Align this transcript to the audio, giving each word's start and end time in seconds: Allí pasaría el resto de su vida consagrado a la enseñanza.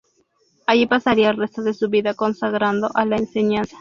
Allí 0.65 0.87
pasaría 0.87 1.29
el 1.29 1.37
resto 1.37 1.61
de 1.61 1.75
su 1.75 1.87
vida 1.87 2.15
consagrado 2.15 2.89
a 2.95 3.05
la 3.05 3.17
enseñanza. 3.17 3.69